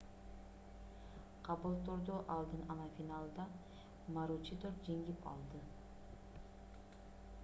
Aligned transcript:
кабултурду 1.47 2.15
алдын 2.35 2.63
ала 2.75 2.87
финалда 2.95 3.45
маручидор 4.17 4.75
жеңип 4.89 5.31
алды 5.35 5.63